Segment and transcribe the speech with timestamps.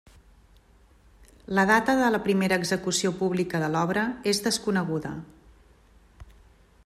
[1.57, 5.15] La data de la primera execució pública de l'obra és desconeguda.